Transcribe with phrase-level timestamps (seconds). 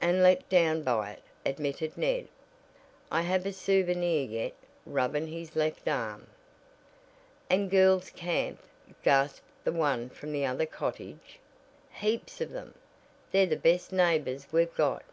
[0.00, 2.26] "And let down by it," admitted Ned,
[3.12, 4.54] "I have a souvenir yet,"
[4.84, 6.26] rubbing his left arm.
[7.48, 8.58] "And girls camp!"
[9.04, 11.38] gasped the one from the other cottage.
[11.92, 12.74] "Heaps of them.
[13.30, 15.04] They're the best neighbors we've got.